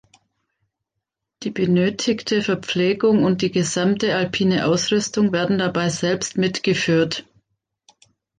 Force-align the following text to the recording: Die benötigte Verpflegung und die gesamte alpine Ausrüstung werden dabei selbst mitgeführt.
Die 1.43 1.51
benötigte 1.51 2.41
Verpflegung 2.41 3.23
und 3.23 3.43
die 3.43 3.51
gesamte 3.51 4.15
alpine 4.15 4.65
Ausrüstung 4.65 5.31
werden 5.31 5.59
dabei 5.59 5.89
selbst 5.89 6.37
mitgeführt. 6.39 7.23